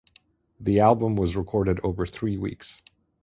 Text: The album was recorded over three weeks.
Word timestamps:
The 0.59 0.79
album 0.79 1.15
was 1.15 1.35
recorded 1.35 1.79
over 1.83 2.07
three 2.07 2.35
weeks. 2.35 2.81